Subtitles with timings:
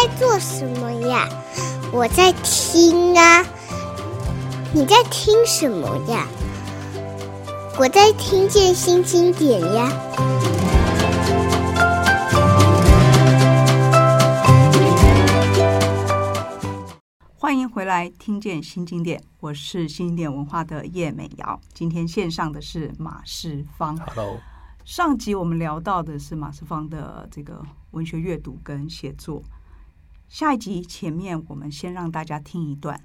[0.00, 1.28] 在做什么呀？
[1.92, 3.44] 我在听啊。
[4.72, 6.24] 你在听什么呀？
[7.76, 9.90] 我在听见新经典呀。
[17.36, 19.20] 欢迎回来，听见新经典。
[19.40, 21.60] 我是新经典文化的叶美瑶。
[21.74, 23.98] 今天线上的是马世芳。
[24.06, 24.36] Hello。
[24.84, 27.60] 上集我们聊到的是马世芳的这个
[27.90, 29.42] 文学阅读跟写作。
[30.28, 33.00] 下一集前面我们先让大家听一段。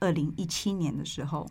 [0.00, 1.46] 二零一七年的时候，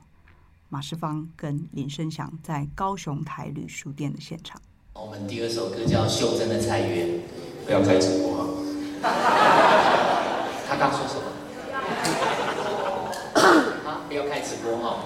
[0.68, 4.62] 马世芳跟林生祥在高雄台旅书店的现场。
[4.94, 7.08] 我们第二首歌叫《袖珍的菜园》，
[7.66, 8.62] 不要开直播。
[10.68, 11.24] 他刚说什么？
[13.90, 15.06] 啊，不要开直播哈。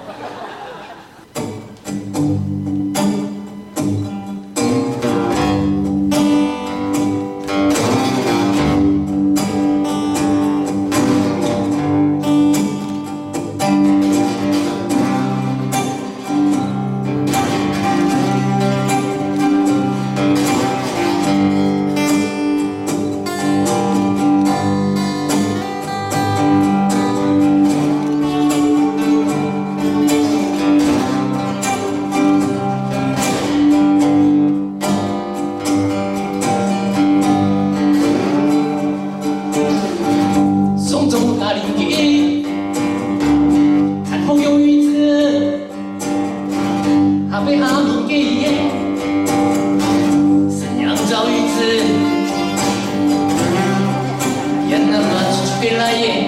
[55.67, 56.27] Dilaye.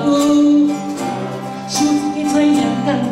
[0.00, 0.68] ơn
[1.78, 3.11] chút cái tay nhắn gần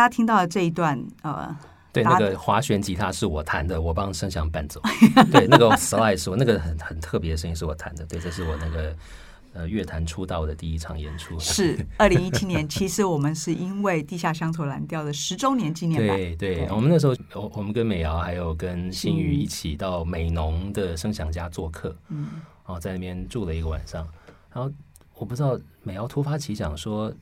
[0.00, 1.56] 家听到的这一段，呃，
[1.92, 4.80] 对，那个滑弦吉他是我弹的，我帮声响伴奏。
[5.30, 8.06] 对，那个 slide 是我那个很很特别的声音是我弹的。
[8.06, 8.96] 对，这是我那个
[9.52, 11.38] 呃乐坛出道的第一场演出。
[11.38, 16.16] 是二零一七年，其实我们是因为《地下乡愁蓝调》的十周年纪念版。
[16.16, 22.28] 对对，我们那时候我我们跟美瑶还有跟新宇一起到美农的声响家做客，嗯，
[22.66, 24.06] 然后在那边住了一个晚上。
[24.52, 24.70] 然后
[25.14, 27.12] 我不知道美瑶突发奇想说，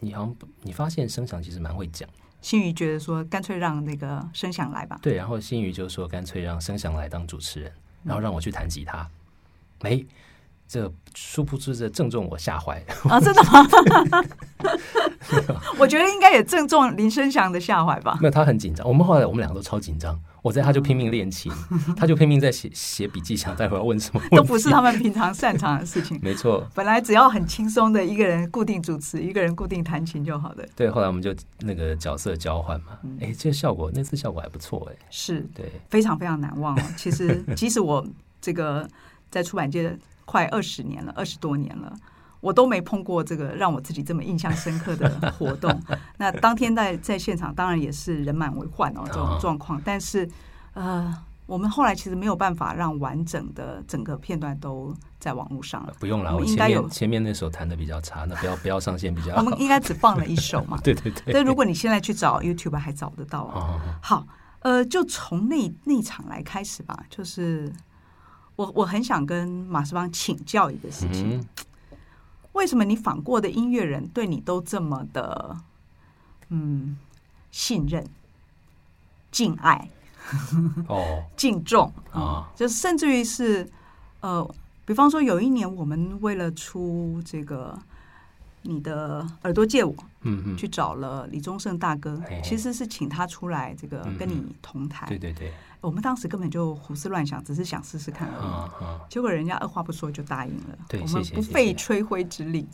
[0.00, 2.08] 你好像你发现声响其实蛮会讲。
[2.40, 4.98] 新宇觉得说，干脆让那个声响来吧。
[5.02, 7.72] 对，然后新宇就说，干脆让声响来当主持人，
[8.04, 9.08] 然后让我去弹吉他。
[9.82, 10.06] 没、嗯，
[10.68, 13.18] 这殊不知这正中我下怀啊！
[13.18, 13.66] 真的吗？
[15.80, 18.16] 我觉得应该也正中林声祥的下怀吧。
[18.20, 18.86] 没有，他很紧张。
[18.86, 20.16] 我们后来我们两个都超紧张。
[20.42, 21.52] 我在，他就拼命练琴，
[21.96, 26.18] 他就拼命在写写笔记，想待会儿要问什么问题，都不是他们平常擅长的事情。
[26.22, 30.68] 没错，本来只要很轻松的一个人固定主持，一个人固定弹琴就好的。
[30.76, 32.98] 对，后来我们就那个角色交换嘛。
[33.20, 34.96] 哎、嗯，这个效果那次效果还不错哎。
[35.10, 36.82] 是，对，非常非常难忘哦。
[36.96, 38.06] 其实，即使我
[38.40, 38.88] 这个
[39.30, 41.92] 在出版界快二十年了，二十多年了。
[42.40, 45.08] 我都没碰过这个让我自己这么印象深刻的
[45.38, 45.82] 活动。
[46.16, 49.80] 那当天在在现场，当然也是人满为患哦，这种状况。
[49.84, 50.28] 但是，
[50.74, 51.12] 呃，
[51.46, 55.94] 我们后来其实没有办法让完整的整个片段都在网络上了。
[55.98, 59.40] 不用了，我们应该有前面那首弹的比较差，那不要不要上线比较好。
[59.42, 60.78] 我们应该只放了一首嘛？
[60.84, 61.32] 对 对对。
[61.32, 63.98] 但如果你现在去找 YouTube 还找得到啊。
[64.00, 64.26] 好，
[64.60, 66.96] 呃，就从那那场来开始吧。
[67.10, 67.72] 就是
[68.56, 71.38] 我我很想跟马世邦请教一个事情。
[71.38, 71.44] 嗯
[72.58, 75.56] 为什么你访过的音乐人对你都这么的
[76.48, 76.98] 嗯
[77.52, 78.04] 信任、
[79.30, 79.88] 敬爱
[80.88, 81.92] 哦、 敬重？
[82.12, 82.50] 啊？
[82.56, 83.66] 就甚至于是
[84.20, 84.46] 呃，
[84.84, 87.78] 比方说有一年我们为了出这个
[88.62, 95.52] 你的耳朵借我，嗯嗯，去找了李宗盛大哥，其实是请他出来这个跟你同台，对对对。
[95.80, 98.46] 我们当时根本就胡思乱想，只是想试试看而已。
[98.46, 100.78] 嗯嗯、结果人家二话不说就答应了。
[100.88, 102.66] 对，我们不费吹灰之力。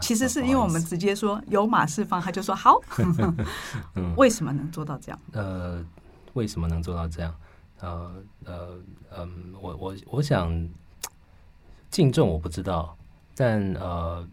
[0.00, 2.78] 其实是因为我们直接说有马释放，他就说好。
[3.96, 5.18] 嗯、为什么能做到这样？
[5.32, 5.82] 呃，
[6.34, 7.34] 为什么能做到这样？
[7.80, 8.14] 呃
[8.44, 8.78] 呃
[9.18, 10.68] 嗯，我我我想
[11.90, 12.96] 敬重我不知道，
[13.34, 14.28] 但呃，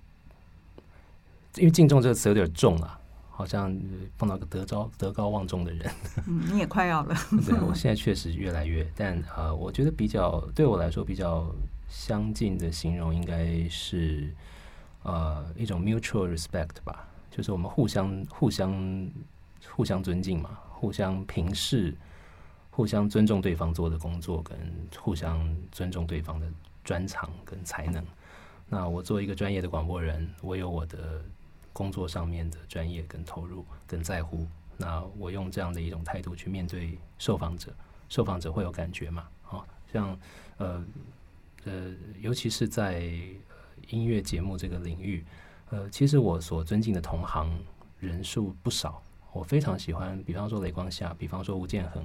[1.55, 2.98] 因为敬重这个词有点重了。
[3.39, 3.73] 好像
[4.17, 5.89] 碰到个德高德高望重的人，
[6.27, 7.15] 嗯，你也快要了。
[7.47, 11.49] 对，我现在确实越来越，但呃，我觉得比较对我来说比较
[11.87, 14.29] 相近的形容，应该是
[15.03, 19.09] 呃一种 mutual respect 吧，就是我们互相互相
[19.71, 21.95] 互相尊敬嘛，互相平视，
[22.69, 24.57] 互相尊重对方做的工作，跟
[24.97, 25.39] 互相
[25.71, 26.45] 尊重对方的
[26.83, 28.03] 专长跟才能。
[28.67, 31.23] 那我作为一个专业的广播人，我有我的。
[31.79, 34.45] 工作上面的专业跟投入跟在乎，
[34.75, 37.73] 那我用这样的一种态度去面对受访者，
[38.09, 39.29] 受访者会有感觉嘛？
[39.49, 40.19] 啊，像
[40.57, 40.85] 呃
[41.63, 43.03] 呃，尤其是在
[43.87, 45.23] 音乐节目这个领域，
[45.69, 47.49] 呃，其实我所尊敬的同行
[47.97, 52.03] 人数不少，我非常喜欢，比方说雷光夏，比方说吴建衡，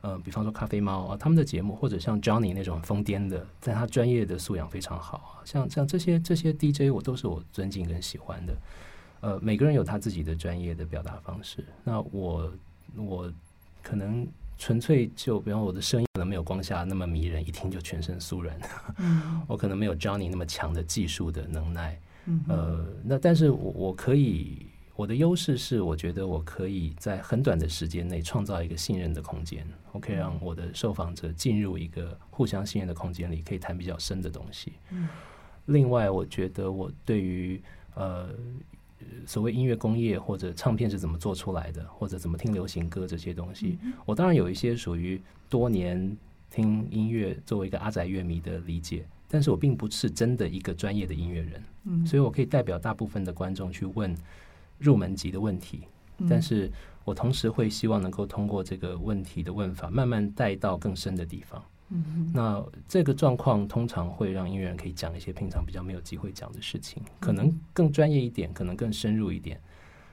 [0.00, 8.56] 呃，比方说咖啡猫啊，他们的节目，或者像 Johnny 那种疯癫的，但他专业的素养非常好，像像这些这些 DJ，我都是我尊敬跟喜欢的。
[9.24, 11.64] 呃，每个人有他自己的专业的表达方式。
[11.82, 12.52] 那我
[12.94, 13.32] 我
[13.82, 14.26] 可能
[14.58, 18.54] 纯粹就，比方我的声音可能没有光夏那么迷人，一听就全身酥软。
[18.98, 21.98] 嗯， 我可能没有 Johnny 那么强的技术的能耐。
[22.26, 34.74] 嗯，呃，那但是我我可以，我的优势是，我觉得我可以在很短的时间内创造一个信任的空间，我可以让我的受访者进入一个互相信任的空间里，可以谈比较深的东西。
[34.90, 35.08] 嗯，
[35.64, 37.58] 另外，我觉得我对于
[37.94, 38.28] 呃。
[39.26, 46.16] 所谓音乐工业或者唱片是怎么做出来的，或者怎么听流行歌这些东西，我当然有一些属于多年
[46.50, 54.14] 听音乐作为一个阿宅乐迷的理解，但是我并不是真的一个专业的音乐人，嗯，所以我可以代表大部分的观众去问
[54.78, 55.82] 入门级的问题，
[56.28, 56.70] 但是
[57.04, 61.62] 我同时会希望能够通过这个问题的问法，慢慢带到更深的地方。
[61.90, 69.60] 嗯，那这个状况通常会让音乐人可以讲一些平常比较没有机会讲的事情，可能更专业一点，可能更深入一点。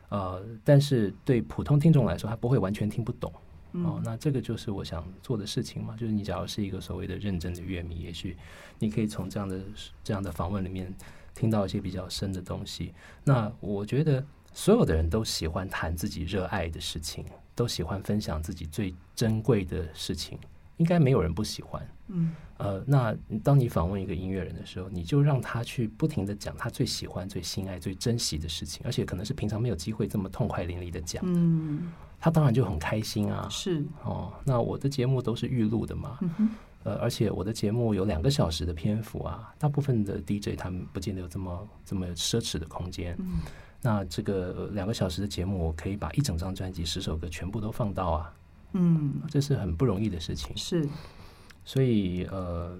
[0.10, 3.32] 呃，但是对普通听众来说，他不会完全听不懂。
[3.72, 5.96] 哦，那这个就是我想做的事情嘛。
[5.96, 8.36] 就是你假如是一个所谓的认真的乐迷，也许
[8.78, 9.62] 你可以从这样的
[10.04, 10.94] 这样的访问里面
[11.34, 12.94] 听到一些比较深的东西。
[13.24, 17.24] 那我觉得所有的人都喜欢谈自己热爱的事情，
[17.56, 20.38] 都喜欢分享自己最珍贵的事情。
[20.82, 21.88] 应该没有人不喜欢。
[22.08, 31.24] 嗯，呃，那当你访问一个音乐人的时候，你就让他去不停的讲他最喜欢、最心爱、最珍惜的事情，而且可能是平常没有机会这么痛快淋漓的讲。
[31.24, 33.48] 嗯，他当然就很开心啊。
[33.50, 36.18] 是哦，那我的节目都是预录的嘛。
[36.22, 36.50] 嗯。
[36.84, 43.16] 呃，而且我的节目有两个小时的篇幅啊，大部分的 DJ 他们不见得有这么这么奢侈的空间。
[43.20, 43.40] 嗯。
[43.84, 48.34] 那这个两个小时的节目，我可以把一整张专辑十首歌全部都放到啊。
[48.74, 50.56] 嗯，这是很不容易的事情。
[50.56, 50.88] 是。
[51.64, 52.76] 所以呃，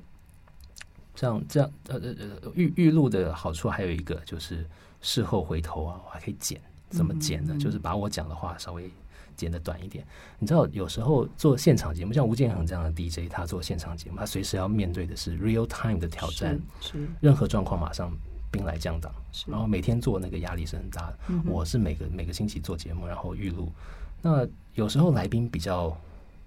[1.14, 4.66] 这样这样呃呃呃预预录的好处还有一个就是
[5.02, 7.56] 事后回头啊，我还可以剪，怎么剪呢？
[7.60, 8.90] 就是把我讲的话稍微
[9.36, 10.04] 剪的短一点。
[10.40, 18.12] 你知道，有时候做现场节目，像吴建衡这样的 DJ，他做现场节目，他随时要面对的是 real time 的挑战，是，是任何状况马上
[18.50, 21.20] 兵来将挡，是然后每天做那个压力是很大的。
[21.28, 23.72] 嗯、我是每个每个星期做节目，然后预录。
[24.22, 25.96] 那有时候来宾比较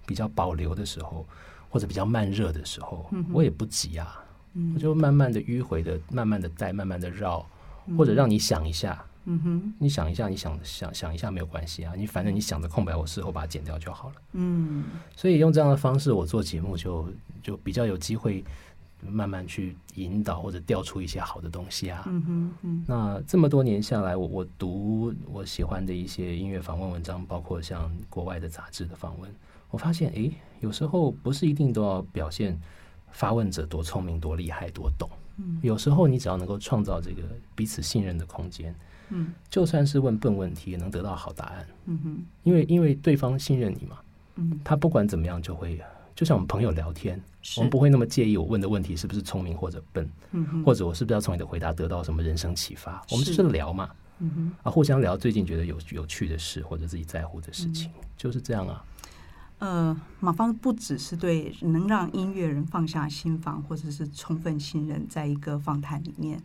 [0.05, 1.25] 比较保留的时候。
[1.67, 7.45] 或者比较慢热的时候，嗯、我也不急啊，嗯、我就慢慢的迂回的，慢慢的带，慢慢的绕，
[7.87, 14.85] 嗯、或者让你想一下，嗯哼，你想一下，你想想想一下没有关系啊，你反正你想的空白，我事后把它剪掉就好了，嗯，
[15.17, 17.09] 所以用这样的方式，我做节目就
[17.43, 18.41] 就比较有机会
[19.01, 29.29] 慢慢去引导或者调出一些好的东西啊，嗯哼，嗯，那这么多年下来，我我读我喜欢的一些音乐访问文章，包括像国外的杂志的访问。
[29.69, 32.59] 我发现，诶，有时候不是一定都要表现
[33.11, 35.09] 发问者多聪明、多厉害、多懂。
[35.37, 37.23] 嗯，有时候你只要能够创造这个
[37.55, 38.73] 彼此信任的空间，
[39.09, 41.67] 嗯，就算是问笨问题，也能得到好答案。
[41.85, 43.97] 嗯哼，因为因为对方信任你嘛，
[44.35, 45.79] 嗯，他不管怎么样就会，
[46.15, 47.21] 就像我们朋友聊天，
[47.57, 53.05] 我们不会那么介意我问的问题是不是聪明或者笨，嗯，或者我是不是要从你的回答得到什么人生启发？
[53.11, 58.83] 我们就是聊嘛，嗯，啊，互相聊最近觉得有有趣的事或者自己在乎的事情，嗯、就是这样啊。
[59.59, 66.41] 呃，马芳不只是对能让音乐人放下心防，或者是充分信任，在一个访谈里面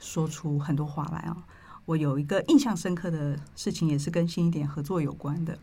[0.00, 1.36] 说出很多话来啊。
[1.84, 5.58] 我有一个印象深刻的事情，也是跟新一点合作有关的。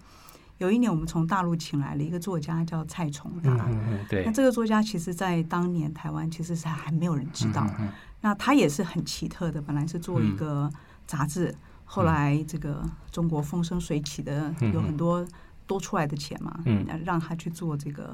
[0.60, 3.52] 有一年，我们从大陆请来了一个作家，叫蔡崇达。
[3.68, 4.24] 嗯嗯，对。
[4.24, 7.66] 那这个作家，其实在当年台湾其实是还没有人知道。
[7.80, 7.90] 嗯嗯。
[8.22, 10.72] 那他也是很奇特的，本来是做一个
[11.06, 15.28] 杂志，后来这个中国风生水起的，有很多。
[15.70, 18.06] 多出来的钱嘛，嗯，让他去做这个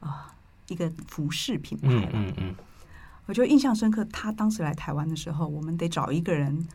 [0.00, 0.14] 啊、呃、
[0.68, 2.54] 一个服饰品牌嗯嗯，嗯，
[3.26, 4.02] 我就印象深刻。
[4.06, 6.66] 他当时来台湾的时候，我们得找一个人，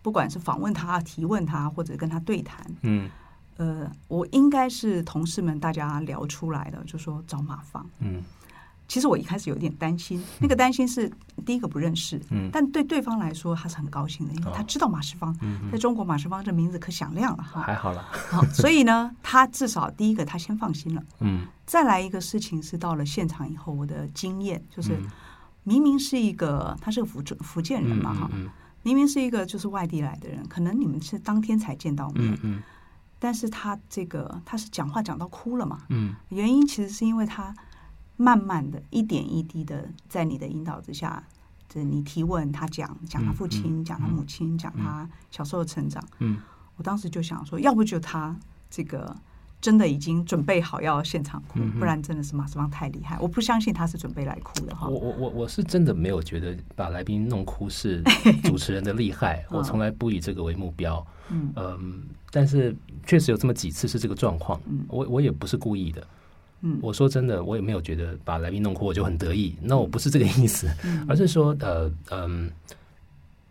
[0.00, 2.64] 不管是访问他、提问他，或者跟他对谈。
[2.80, 3.10] 嗯，
[3.58, 7.86] 呃，我应该是同事们大家聊出来的，就说找马芳。
[8.00, 8.24] 嗯。
[8.90, 11.12] 其实我一开始有点担心，那个担心是
[11.44, 15.36] 第一个不认识，嗯，但对对方来说他是很高兴的，因为他知道马世芳，
[15.70, 24.98] 在中国马世芳这名字可响亮了哈，还好了，好，所以呢，他至少第一个他先放心了，嗯，再来一个事情是到了现场以后，我的经验就是，
[25.64, 28.30] 明明是一个他是个福福建人嘛哈，
[28.82, 32.62] 明明是一个就是外地来的人，可能你们是当天才见到面，嗯嗯，
[33.18, 37.54] 但是他这个他是讲话讲到哭了嘛，嗯，原因其实是因为他。
[38.20, 41.22] 慢慢的一点一滴的，在你的引导之下，
[41.68, 46.04] 这你提问，他讲讲他父亲，讲他母亲，讲他小时候的成长。
[46.18, 46.36] 嗯，
[46.74, 48.36] 我当时就想说，要不就他
[48.68, 49.14] 这个
[49.60, 54.88] 真的已经准备好要现场哭，不然真的是马斯邦太厉害，我不相信他是准备来哭的哈。
[54.88, 58.02] 我我我我是真的没有觉得把来宾弄哭是
[58.44, 61.04] 主持人的厉害，我从来不以这个为目标。
[61.30, 62.74] 嗯嗯，但是
[63.04, 66.06] 确实有这么几次是这个状况，我我也不是故意的。
[66.60, 69.54] 嗯，我说真的，我也没有觉得把来宾弄哭我就很得意。
[69.60, 72.50] 那我不是这个意思，嗯、而是说，呃，嗯，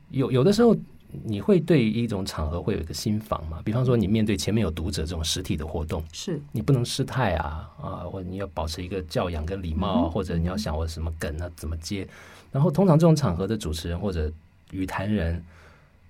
[0.09, 0.75] 有有的时候
[1.23, 3.61] 你会对一种场合会有一个心防嘛。
[3.63, 12.07] 比方说，你面对前面有读者这种实体的活动，是你不能失态啊啊，或者你要保持一个教养跟礼貌，嗯、或者你要想我什么梗啊怎么接。
[12.51, 14.31] 然后，通常这种场合的主持人或者
[14.71, 15.43] 语坛人，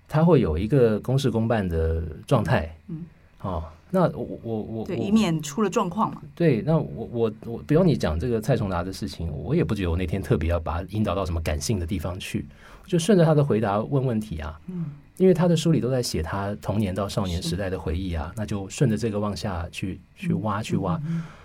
[0.07, 3.05] 他会有一个公事公办的状态，嗯，
[3.41, 3.63] 哦。
[3.89, 6.21] 那我我我对，以免出了状况嘛。
[6.35, 12.45] 对，那我我我，比如你讲这个蔡崇达的事情，我也不觉得我那天特别要把他引导到什么感性的地方去，
[12.87, 14.59] 就顺着他的回答问问题啊。
[14.67, 14.85] 嗯，
[15.17, 20.99] 因为他的书里都在写他童年到少年时代的回忆啊，那就顺着这个往下去去挖去挖，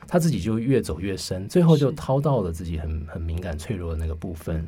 [0.07, 4.65] 他自己就越走越深，最后就掏到了自己很很敏感脆弱的那个部分，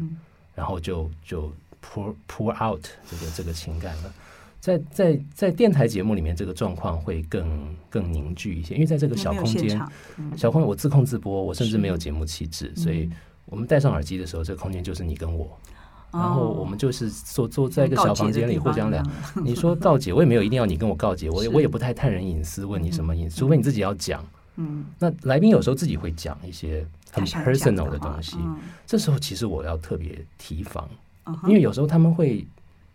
[0.55, 1.53] 然后就就
[1.83, 4.13] pour pour out 这个这个情感了。
[4.59, 9.79] 在在在电台节目里面，这个状况会更更凝聚一些，因为在这个小空间，
[10.17, 13.11] 嗯、小空间我自控自播，我甚至没有节目气质，所以
[13.45, 15.51] 我们戴上耳机的时候，这个空间就是你跟我，哦、
[16.15, 19.03] 然后我们就是坐坐在一个小房间里互相聊。
[19.43, 24.25] 你说告解，我也没有一定要你跟我告解，我也我也不太探人隐私，问你什么隐私，除非你自己要讲。
[24.57, 28.57] 嗯，那来宾有时候自己会讲一些很 personal 的东西，嗯
[28.87, 30.89] 这时候其实我要特别提防，
[31.49, 32.47] 因为有时候他们会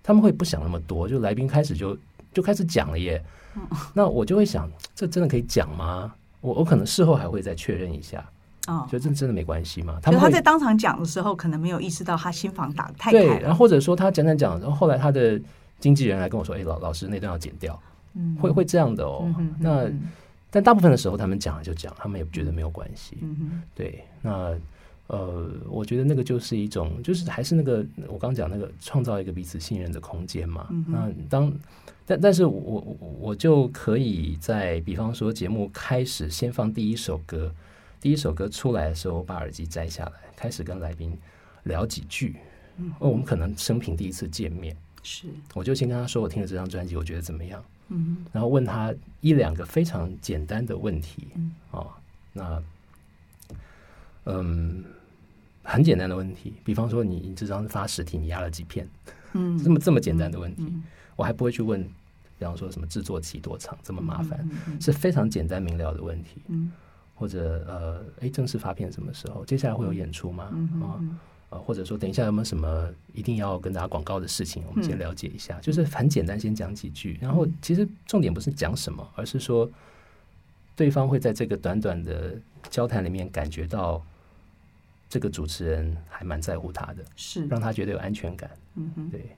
[0.02, 1.98] 他们会不想那么多，就来宾开始就
[2.34, 3.22] 就开始讲了耶。
[3.56, 3.62] 嗯
[3.94, 6.14] 那我就会想，这真的可以讲吗？
[6.40, 8.24] 我我可能事后还会再确认一下，
[8.70, 10.00] 哦觉得这真的没关系嘛？
[10.02, 13.40] 他他在当场讲的时候，可能没有意识到他心房打得太对，开了。
[13.42, 15.40] 然后或者说他讲讲讲，然后后来他的
[15.80, 17.80] 经纪人来跟我说：“哎，老老师那段要剪掉。”
[18.16, 19.32] 嗯会会这样的哦。
[19.60, 20.10] 那嗯
[20.52, 23.18] 但大部分的时候，他们讲了就讲，他们也觉得没有关系。
[23.76, 24.56] 对，那
[25.06, 30.68] 呃，我觉得那个就是一种，就是还是那个我刚讲那个创造一个彼此信任的空间嘛。
[30.88, 31.54] 那当
[32.06, 37.52] 但但是我我我就可以在比方说节目开始先放第一首歌，
[38.02, 41.18] 第一首歌出来的时候，我把耳机摘下来，开始跟来宾
[41.64, 42.38] 聊几句。
[42.78, 42.92] 嗯。
[43.00, 45.28] 哦，我们可能生平第一次见面，是。
[45.54, 47.64] 我就先跟他说我听了这张专辑，我觉得怎么样。
[47.92, 51.52] 嗯然后问他一两个非常简单的问题，嗯。
[51.72, 51.92] 哦，
[52.32, 52.64] 那
[54.26, 54.84] 嗯，
[55.64, 58.88] 很简单的问题，比方说你你这张发实体，你压了几片，
[59.34, 59.58] 嗯。
[59.62, 60.84] 这么这么简单的问题，嗯
[61.16, 61.84] 我还不会去问，
[62.38, 64.82] 比方说什么制作期多长，这么麻烦，嗯嗯。
[64.82, 66.72] 是非常简单明了的问题，嗯
[67.20, 69.44] 或者呃，哎，正式发片什么时候？
[69.44, 70.50] 接下来会有演出吗？
[70.54, 75.60] 嗯啊、嗯呃，或者说等一下有没有什么一定要跟大家广告的事情，我们先嗯了解一下。
[75.60, 79.70] 就是很简单，先讲几句，然后其实重点不是讲什么，而是说
[80.76, 82.38] 对方会在这个短短的
[82.70, 84.02] 交谈里面感觉到
[85.10, 88.50] 这个主持人还蛮在乎他的，是让他觉得有安全感。
[88.76, 89.36] 嗯哼对，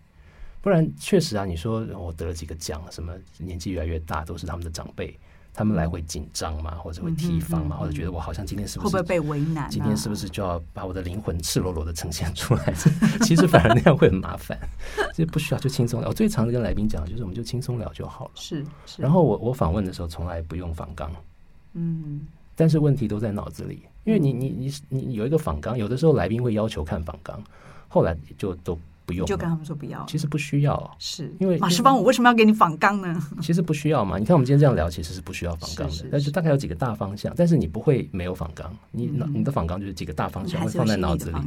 [0.61, 5.17] 不然确实啊，你说我得了几个奖，什么年纪越来越大，都是他们的长辈，
[5.53, 9.67] 他们来回紧张嘛，或者会提防嘛，嗯嗯嗯或者觉得我好像今天是不是会不会被为难啊？
[9.69, 12.73] 今天是不是就要把我的灵魂赤裸裸的呈现出来？
[13.23, 14.57] 其实反而那样会很麻烦，
[15.13, 16.09] 所以不需要就轻松聊。
[16.09, 18.31] 我最常跟来宾讲，就是我们就轻松聊就好了。
[18.35, 21.11] 是是，然后我我访问的时候从来不用访纲，
[21.73, 22.21] 嗯
[22.55, 27.41] 但是问题都在脑子里，因为你你你你有一个访纲，有的时候来宾会要求看访纲，
[27.87, 28.77] 后来就都
[29.11, 31.33] 不用，就跟他们说不要，其实不需要，是。
[31.39, 33.21] 因为马世芳，我为什么要给你仿钢呢？
[33.41, 34.17] 其实不需要嘛。
[34.17, 41.37] 你看我们今天这样聊，其实是不需要仿纲是是的，但是大概有几个大方向，但是你不会没有仿钢，你你的仿钢就是几个大方向会放在脑子里。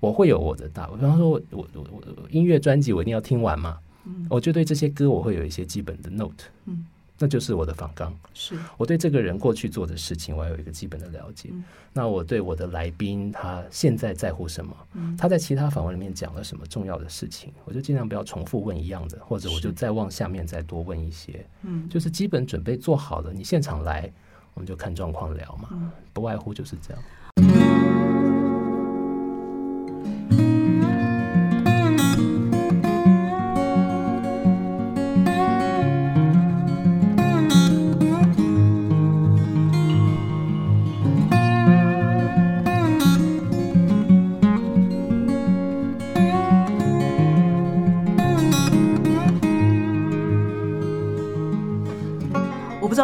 [0.00, 4.26] 我会有我的大，比方说我我我我音乐专辑我一定要听完嘛，嗯。
[4.28, 6.84] 我就对这些歌我会有一些基本的 note，嗯，
[7.22, 8.12] 那就是我的访纲。
[8.34, 11.50] 是我对这个人过去做的事情，我要有一个基本的了解。
[11.52, 11.62] 嗯
[11.94, 24.10] 那我对我的来宾他现在在乎什么，嗯他在其他访问里面讲了什么重要的事情，我就尽量不要重复问一样的，或者我就再往下面再多问一些，嗯就是基本准备做好了，你现场来
[24.54, 27.02] 我们就看状况聊嘛，嗯不外乎就是这样。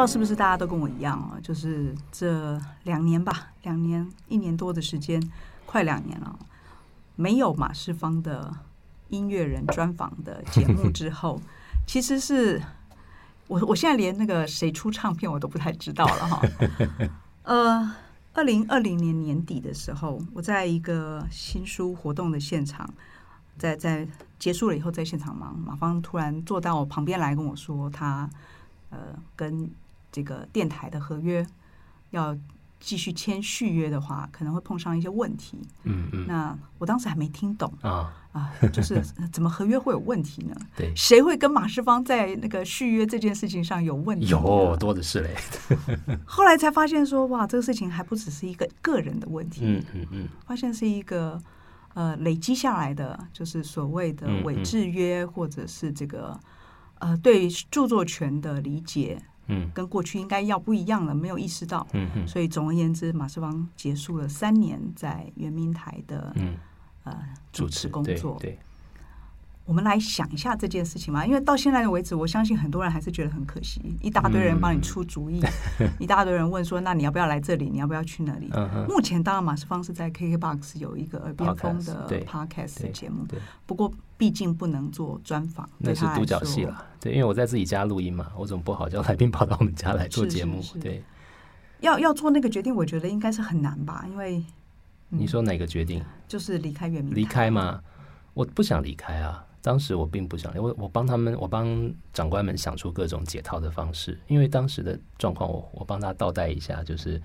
[0.09, 5.23] 是不是大家都跟我一样啊，就是这两年吧，两年一年多的时间，
[5.67, 6.39] 快两年了，
[7.15, 8.51] 没有马世芳的
[9.11, 11.39] 音乐人专访的节目之后，
[11.87, 12.59] 其实是
[13.49, 16.43] 我我现在连那个谁出唱片我都不太知道了哈。
[17.45, 17.95] 呃，
[18.33, 22.89] 二零二零年年底的时候，我在一个新书活动的现场，
[23.59, 28.29] 在在结束了以后，在现场忙，马芳突然坐到我旁边来跟我说，他
[28.89, 28.99] 呃
[29.37, 29.71] 跟
[30.11, 31.47] 这个电台的合约
[32.11, 32.37] 要
[32.81, 35.59] 继续签续约的话，可能会碰上一些问题。
[35.83, 40.55] 嗯嗯那我当时还没听懂啊，啊，就是 怎么合约会有问题呢？
[40.77, 44.29] 对，谁会跟马世芳在那个续约这件事情上有问题？
[44.29, 45.35] 有多的是嘞。
[46.25, 51.41] 后来才发现说，哇，这个事情还不只是一个个人的问题，嗯嗯嗯，发现是一个
[51.95, 56.39] 呃累积下来的，就是所谓的伪制约，或者是这个
[57.01, 61.87] 呃对著作权的理解嗯跟过去应该要不一样了，没有意识到。
[61.93, 66.57] 嗯嗯所以总而言之，马世芳结束了三年在圆明台的嗯，
[67.05, 67.13] 呃
[67.53, 68.37] 主主持工作。
[68.41, 68.59] 对，
[69.65, 75.43] 我们来想一下这件事情嘛，因为到现在为止，我相信很多人还是觉得很可惜，一大堆人帮你出主意，
[76.01, 77.69] 一大堆人问说，那你要不要来这里？
[77.69, 78.49] 你要不要去那里？
[78.57, 86.85] 嗯，目前当然马世芳是在 KKBOX 有一个耳边风的对 Podcast 节目，对，不过毕竟不能做专访，那是独角戏说啦。
[87.01, 90.73] 对，因为我在自己家录音嘛，我总不好叫来宾跑到我们家来做节目是是。
[90.75, 91.05] 是对，
[91.81, 94.39] 要要做那个决定，我觉得应该是很难吧，因为
[95.11, 96.05] 嗯你说哪个决定？
[96.27, 97.81] 就是离开圆明离开吗？
[98.35, 104.19] 我不想离开啊，当时我并不想，我我帮他们，我帮长官们想出各种解套的方式。
[104.27, 107.21] 因为当时的状况，我我帮他倒带一下，就是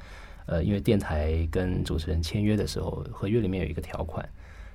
[0.45, 4.27] 呃，因为电台跟主持人签约的时候，合约里面有一个条款，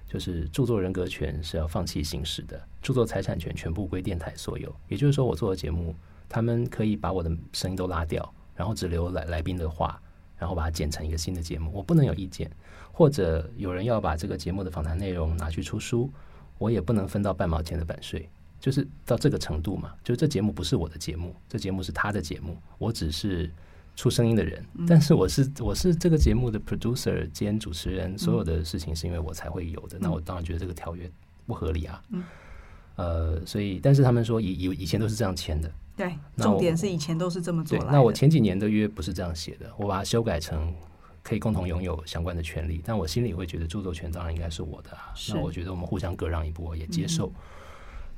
[0.08, 4.74] 就是著作人格权是要放弃行使的，著作财产权全部归电台所有。
[4.88, 5.94] 也就是说，我做的节目，
[6.28, 10.00] 他们可以把我的声音都拉掉，然后只留来来宾的话，
[10.36, 12.50] 然后把它剪成一个新的节目，我不能有意见。
[12.90, 16.10] 或者有人要把这个节目的访谈内容拿去出书。
[16.58, 19.94] 我也不能分到半毛钱的版税，就是到这个程度嘛。
[20.02, 23.48] 就是这节目不是我的节目，这节目是他的节目，我只是
[23.98, 24.64] 出声音的人。
[24.86, 29.98] 但是我是我是这个节目的 producer 兼主持人，所有的事情是因为我才会有的。
[30.00, 31.10] 那我当然觉得这个条约
[31.46, 32.00] 不合理啊。
[32.94, 35.68] 呃，所以但是他们说以以以前都是这样签的。
[35.96, 37.76] 对，重点是以前都是这么做。
[37.90, 40.72] 那我前几年的约不是这样写的，我把它修改成。
[41.20, 45.12] 可以共同拥有相关的权利，但我心里会觉得著作权当然应该是我的啊。
[45.28, 47.26] 那我觉得我们互相割让一步，我也接受。
[47.26, 47.34] 嗯、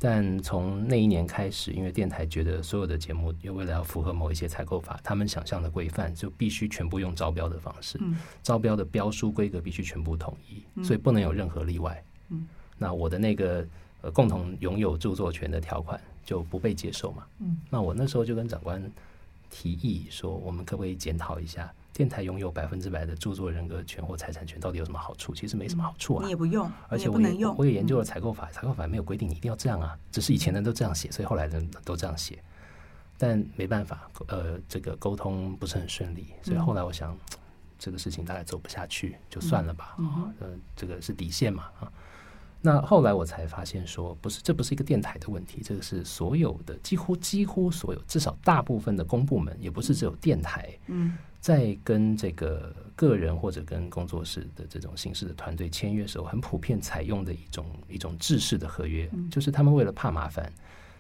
[0.03, 7.99] 但从那一年开始，因为电台觉得所有的节目，又为了要符合某一些采购法，他们想象的规范，就必须全部用招标的方式。
[8.01, 12.03] 嗯、招标的标书规格必须全部统一，嗯、所以不能有任何例外。
[12.31, 13.67] 嗯、那我的那个
[14.01, 17.27] 呃共同拥有著作权的条款就不被接受嘛。
[17.41, 18.83] 嗯、那我那时候就跟长官
[19.51, 21.71] 提议说，我们可不可以检讨一下？
[22.01, 25.35] 电台拥有百分之百的著作人格权或财产权，到底有什么好处？
[25.35, 26.25] 其实没什么好处啊。
[26.25, 32.43] 你也不用，而且我也我也研究了采购法，采购法没有规定你一定要这样啊，只是以前人都这样写，所以后来人都这样写。
[33.19, 37.15] 但没办法，呃，这个沟通不是很顺利，所以后来我想，
[37.79, 39.95] 这个事情大概走不下去，就算了吧。
[39.99, 41.93] 嗯，这个是底线嘛啊。
[42.63, 60.53] 那后来我才发现说，不是，这不是一个电台的问题，这个是所有的几乎几乎所有，至少大部分的公部门，也不是只有电台，嗯，在跟这个个人或者跟工作室的这种形式的团队签约的时候，很普遍采用的一种一种制式的合约，就是他们为了怕麻烦，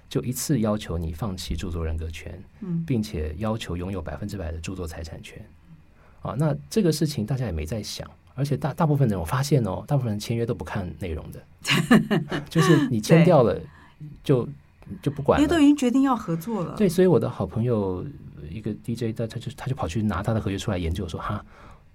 [0.08, 5.44] 就一次要求你放弃著作人格权，嗯，并且要求拥有百分之百的著作财产权，
[6.22, 8.10] 啊，那这个事情大家也没在想。
[8.40, 11.42] 而且大大部分人，我发现哦，大部分人签约都不看内容的，
[12.48, 13.60] 就是你签掉了
[14.24, 14.48] 就
[15.02, 16.74] 就不管了，因为都已经决定要合作了。
[16.76, 18.02] 对，所以我的好朋友
[18.50, 21.44] 一个 DJ，他他就他就跑去拿他的合约出来研究，说哈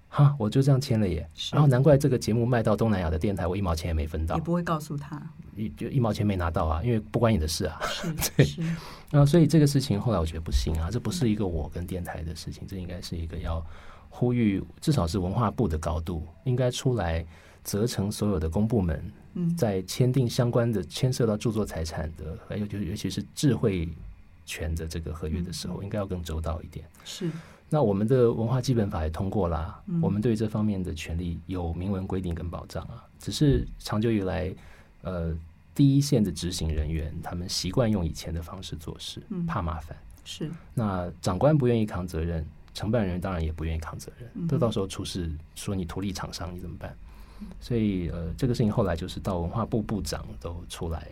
[0.08, 1.28] 哈，我就这样签了耶。
[1.50, 5.20] 然后难怪这个节目卖到东南亚的电台，我一毛钱也没分到，也不会告诉他，
[5.56, 7.80] 一就一毛钱没拿到啊，因为不关你的事啊。
[7.82, 8.62] 是 对，是
[9.10, 13.60] 然后所以这个事情后来我觉得不行啊，这不是一个我跟电台的事情，这应该是一个要。
[14.18, 17.24] 呼吁至少是文化部的高度应该出来
[17.62, 19.12] 责成所有的公部门，
[19.58, 23.86] 在签订相关的牵涉到著作财产的，还有就尤其是智慧
[24.46, 26.86] 权的这个合约的时候，应该要更周到一点。
[27.04, 27.30] 是。
[27.68, 33.04] 那我们的文化基本法也通过啦，我们对这方面的权利有明文规定跟保障啊。
[33.18, 34.54] 只是长久以来，
[35.02, 35.36] 呃，
[35.74, 39.94] 第一线的执行人员他们习惯用以前的方式做事，嗯怕麻烦。
[40.24, 40.50] 是。
[40.72, 42.46] 那长官不愿意扛责任。
[42.76, 46.94] 承办人当然也不愿意扛责任，这到时候出事说你图利厂商，你怎么办？
[47.58, 51.08] 所以呃，这个事情后来就是到文化部部长都出来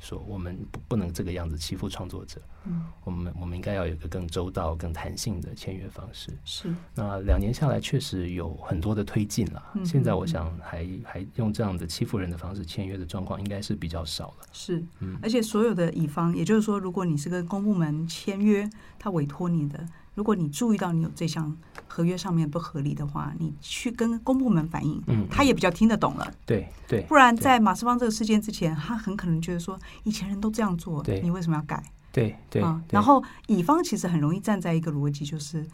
[0.00, 6.36] 说，我们不不能这个样子欺负创作者，嗯，我们我们应该要有一个更周到、更弹性的签约方式。
[6.44, 9.62] 是，那两年下来确实有很多的推进了。
[9.84, 14.46] 现在我想还还用这样的欺负人的方式签约的状况应该是比较少了。
[14.52, 19.86] 是，嗯，而且所有的乙方，也就是说，如果你是跟公部门签约，他委托你的。
[20.14, 21.56] 如果你注意到你有这项
[21.88, 26.32] 合约上面不合理的话，你去跟公部门反映，嗯，他也比较听得懂了。
[26.46, 31.82] 对对，不然在马斯邦这个事件之前，他很可能觉得说，以前人都这样做，对，你为什么要改？
[32.14, 35.66] 对对啊，然后乙方其实很容易站在一个逻辑，就是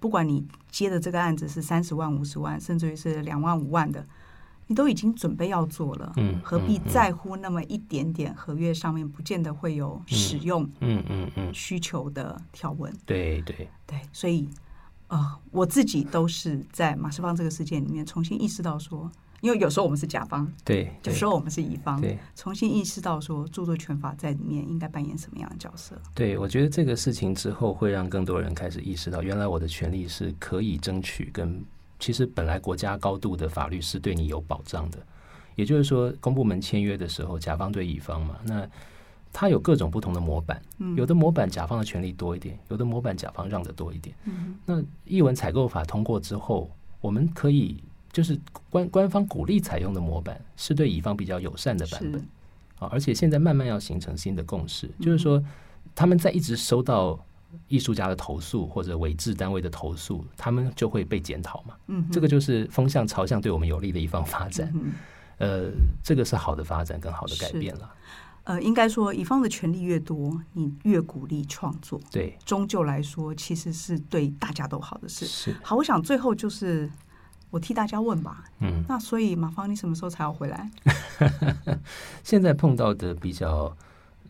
[0.00, 4.04] 不管你接的这个案子是三十万、五十万，甚至于是两万、五万的。
[4.66, 12.90] 你都已经准备要做了，嗯，何必在乎那么一点点合约上面不见得会有使用，嗯嗯嗯需求的条文？
[13.04, 14.48] 对对对，所以
[15.08, 19.12] 呃，我自己都是在马世芳这个事件里面重新意识到说，
[19.44, 25.94] 因为有时候我们是甲方，对，有时候我们是乙方，对，重新意识到说著作权法在里面应该扮演什么样的角色？
[26.14, 31.62] 对，我觉得这个事情之后会让更多人开始意识到，原来我的权利是可以争取跟。
[32.00, 34.98] 其实本来国家高度的法律是对你有保障的，
[35.54, 38.68] 也就是说，公部门签约的时候，甲方对乙方嘛，那
[39.32, 40.60] 他有各种不同的模板，
[40.96, 44.14] 有的模板甲方的权利多一点，有的模板甲方让的多一点。
[44.24, 47.82] 嗯那译文采购法通过之后，我们可以
[48.14, 52.26] 就是官官方鼓励采用的模板是对乙方比较友善的版本
[52.78, 55.44] 啊，而且现在慢慢要形成新的共识，就是说
[55.94, 57.22] 他们在一直收到。
[57.68, 61.76] 艺术家的投诉或者委制单位的投诉，他们就会被检讨嘛。
[61.86, 64.68] 嗯，这个就是风向朝向对我们有利的一方发展。
[64.74, 64.92] 嗯、
[65.38, 65.70] 呃，
[66.02, 67.88] 这个是好的发展，跟好的改变了。
[68.42, 72.00] 呃，应该说，乙方的权利越多，你越鼓励创作。
[72.10, 75.24] 对，终究来说，其实是对大家都好的事。
[75.24, 75.54] 是。
[75.62, 76.90] 好，我想最后就是
[77.54, 78.44] 我替大家问吧。
[78.58, 78.84] 嗯。
[78.88, 80.68] 那所以马芳，你什么时候才要回来？
[82.24, 83.74] 现在碰到的比较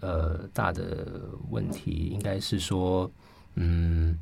[0.00, 1.06] 呃大的
[1.48, 3.10] 问题，应该是说，
[3.54, 4.18] 嗯，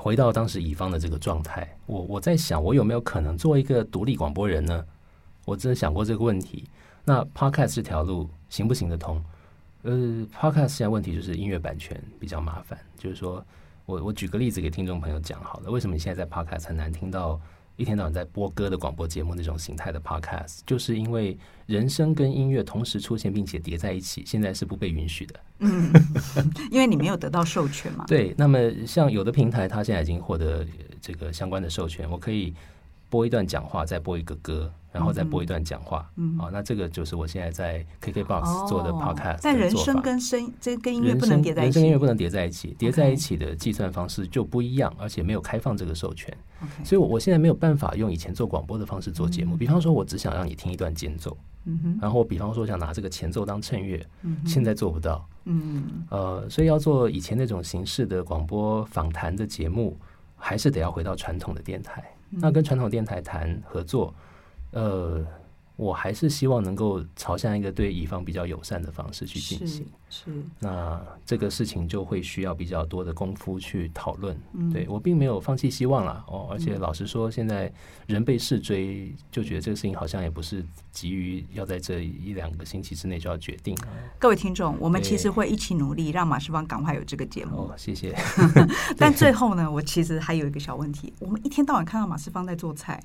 [0.00, 4.84] 回到当时乙方的这个状态，我我在想，我有没有可能做一个独立广播人呢？
[5.44, 6.64] 我真的想过这个问题。
[7.04, 9.22] 那 Podcast 这条路行不行得通？
[9.82, 9.92] 呃
[10.32, 12.78] ，Podcast 现在问题就是音乐版权比较麻烦。
[12.96, 13.44] 就是说
[13.84, 17.38] 我我举个例子给听众朋友讲好了，为什么你现在在 Podcast 很难听到
[17.76, 20.60] 一天到晚在播歌的广播节目那种形态的 Podcast？
[20.64, 25.40] 就是因为人声跟音乐同时出现并且叠在一起，现在是不被允许的。
[25.58, 25.92] 嗯，
[26.70, 28.04] 因为你没有得到授权嘛。
[28.08, 30.64] 对，那么像有的平台，它现在已经获得
[31.00, 32.54] 这个相关的授权，我可以
[33.08, 34.72] 播一段讲话，再播一个歌。
[34.94, 39.40] 然后再播一段讲话，嗯，好、哦，那这个就是我现在在 KKBOX 做的 Podcast 的。
[39.42, 41.66] 但人声跟声，这跟音乐不能叠在一起。
[41.66, 46.32] 人声音乐不能叠在一起，叠在一起的计算方式就不一样，而且没有开放这个授权。
[46.84, 49.56] 所以，我我现在没有办法用以前做广播的方式做节目。
[49.56, 51.36] 嗯、比方说，我只想让你听一段间奏，
[52.00, 59.98] 然后比方说想拿这个前奏当衬乐，嗯，现在做不到，嗯，呃，所以要做以前那种形式的广播访谈的节目，
[60.36, 62.13] 还是得要回到传统的电台。
[62.34, 64.14] 嗯、那跟传统电台谈合作，
[64.72, 65.24] 呃。
[65.76, 69.84] 我还是希望能够朝向一个对乙方比较友善的方式去进行。
[70.08, 74.38] 是，那这个事情就会需要比较多的功夫去讨论。
[74.52, 76.24] 嗯，对，我并没有放弃希望啦。
[76.28, 77.72] 哦，而且老实说，现在
[78.06, 83.76] 人被事追，就觉得这个事情好像也不是急于要在这一两个星期之内就要决定。
[84.20, 87.62] 各位听众，我们其实会一起努力，让马世芳赶快有这个节目。
[87.62, 88.16] 哦，谢谢。
[88.96, 93.02] 但最后呢，我其实还有一个小问题：我们一天到晚看到马世芳在做菜，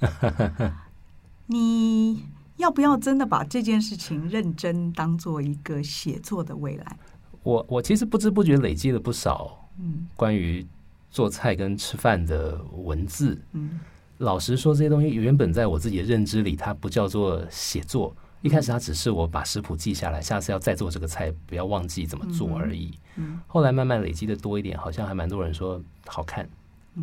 [1.47, 2.25] 你。
[2.59, 6.97] 要不要真的把这件事情认真当做一个写作的未来？
[7.41, 10.65] 我我其实不知不觉累积了不少，嗯，关于
[11.09, 13.41] 做菜跟吃饭的文字。
[13.53, 13.79] 嗯，
[14.17, 18.13] 老实说，这些东西原本在我自己的认知里，它不叫做写作。
[18.41, 22.91] 一开始它只是我把食谱记下来，下次要再做这个菜，不要忘记怎么做而已。
[23.15, 26.47] 嗯，后来慢慢累积的多一点，好像还蛮多人说好看。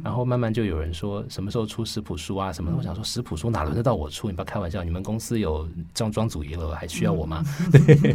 [0.03, 4.29] 然后慢慢就有人说什么时候出食谱书啊什么的，我想说食谱书哪轮得到我出？
[4.29, 7.43] 你不要开玩笑，你们公司有这样庄主仪了，还需要我吗？
[7.73, 8.15] 对，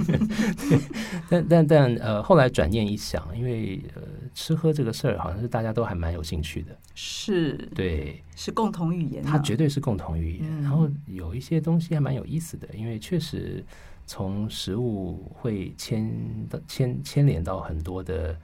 [1.29, 4.01] 但但但呃，后来转念一想，因为呃
[4.33, 10.61] 吃喝这个事儿好像是大家都还蛮有兴趣的，是，对，是共同语言，它绝对是共同语言。
[10.61, 13.63] 然后有一些东西还蛮有意思的，因为确实
[14.05, 16.11] 从食物会牵
[16.49, 18.35] 到牵牵连到很多的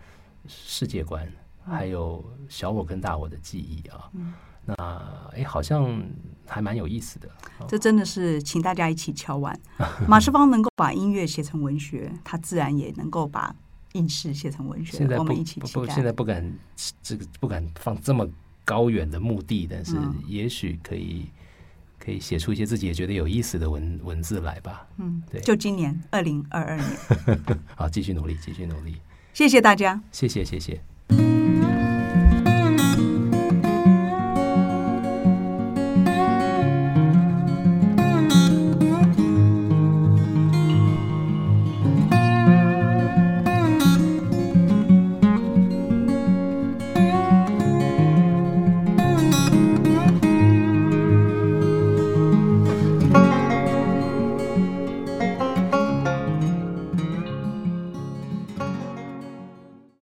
[0.47, 1.27] 世界观。
[1.69, 4.33] 还有小我跟大我的记忆啊，嗯、
[4.65, 4.73] 那
[5.35, 6.01] 哎，好像
[6.45, 7.29] 还蛮有意思的。
[7.67, 9.59] 这真的是请大家一起敲碗。
[10.07, 13.53] 马世芳能够把音乐写成文学，他自然也能够把
[13.93, 15.05] 应试写成文学。
[15.17, 15.93] 我们一起期待。
[15.93, 16.53] 现在不敢
[17.01, 18.27] 这个不敢放这么
[18.63, 21.31] 高远的目的，但是也许可以、嗯、
[21.99, 24.87] 可以写出一些自己也觉得有意思的文文字来吧。
[24.97, 26.87] 嗯，对，就今年二零二二年。
[27.75, 28.97] 好，继续努力，继续努力。
[29.33, 30.81] 谢谢大家，谢谢，谢谢。